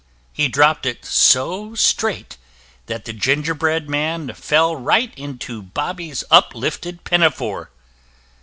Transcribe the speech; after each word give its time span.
He 0.33 0.47
dropped 0.47 0.87
it 0.87 1.05
so 1.05 1.75
straight 1.75 2.37
that 2.87 3.05
the 3.05 3.13
gingerbread 3.13 3.87
man 3.87 4.33
fell 4.33 4.75
right 4.75 5.13
into 5.15 5.61
Bobby's 5.61 6.23
uplifted 6.31 7.03
pinafore. 7.03 7.69